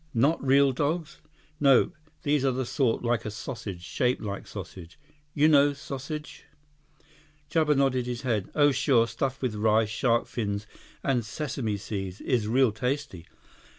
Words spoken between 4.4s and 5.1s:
sausage.